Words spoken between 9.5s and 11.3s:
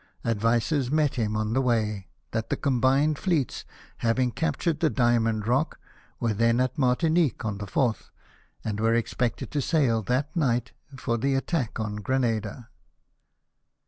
to sail that night for